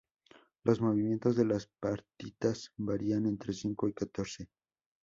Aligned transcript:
Los 0.63 0.81
movimientos 0.81 1.35
de 1.35 1.45
las 1.45 1.69
partitas 1.79 2.71
varían 2.75 3.27
entre 3.27 3.53
cinco 3.53 3.87
y 3.87 3.93
catorce. 3.93 4.49